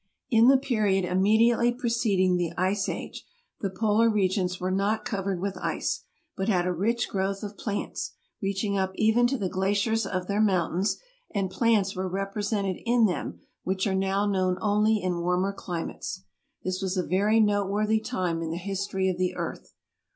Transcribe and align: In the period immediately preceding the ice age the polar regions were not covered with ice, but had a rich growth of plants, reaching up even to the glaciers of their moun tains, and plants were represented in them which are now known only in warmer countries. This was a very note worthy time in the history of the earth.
In 0.31 0.47
the 0.47 0.57
period 0.57 1.05
immediately 1.05 1.71
preceding 1.71 2.35
the 2.35 2.53
ice 2.57 2.89
age 2.89 3.23
the 3.59 3.69
polar 3.69 4.09
regions 4.09 4.59
were 4.59 4.71
not 4.71 5.05
covered 5.05 5.39
with 5.39 5.59
ice, 5.59 6.05
but 6.35 6.49
had 6.49 6.65
a 6.65 6.73
rich 6.73 7.07
growth 7.07 7.43
of 7.43 7.55
plants, 7.55 8.13
reaching 8.41 8.75
up 8.75 8.93
even 8.95 9.27
to 9.27 9.37
the 9.37 9.47
glaciers 9.47 10.07
of 10.07 10.25
their 10.25 10.41
moun 10.41 10.71
tains, 10.81 10.97
and 11.35 11.51
plants 11.51 11.95
were 11.95 12.09
represented 12.09 12.77
in 12.83 13.05
them 13.05 13.41
which 13.61 13.85
are 13.85 13.93
now 13.93 14.25
known 14.25 14.57
only 14.59 14.97
in 14.97 15.21
warmer 15.21 15.53
countries. 15.53 16.23
This 16.63 16.81
was 16.81 16.97
a 16.97 17.05
very 17.05 17.39
note 17.39 17.69
worthy 17.69 17.99
time 17.99 18.41
in 18.41 18.49
the 18.49 18.57
history 18.57 19.07
of 19.07 19.19
the 19.19 19.35
earth. 19.35 19.75